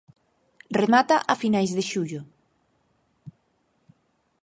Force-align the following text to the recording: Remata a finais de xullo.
Remata 0.81 1.15
a 1.31 1.33
finais 1.41 1.71
de 1.77 1.83
xullo. 1.91 2.21